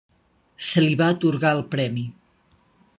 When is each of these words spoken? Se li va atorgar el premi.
Se 0.69 0.83
li 0.85 0.97
va 1.03 1.11
atorgar 1.17 1.53
el 1.59 1.63
premi. 1.77 2.09